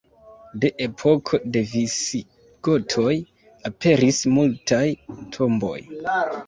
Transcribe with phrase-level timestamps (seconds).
[0.61, 3.15] De epoko de visigotoj
[3.73, 4.85] aperis multaj
[5.37, 5.81] tomboj.